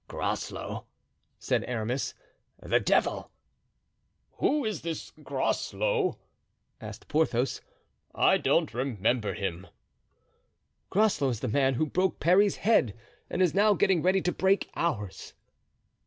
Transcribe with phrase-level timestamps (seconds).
[0.07, 0.87] "Groslow!"
[1.37, 2.15] said Aramis;
[2.59, 3.29] "the devil!
[4.37, 6.17] "Who is this Groslow?"
[6.81, 7.61] asked Porthos.
[8.15, 9.67] "I don't remember him."
[10.89, 12.95] "Groslow is the man who broke Parry's head
[13.29, 15.53] and is now getting ready to break ours." "Oh!